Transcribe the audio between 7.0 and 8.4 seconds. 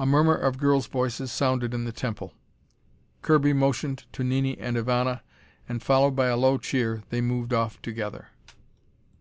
they moved off together.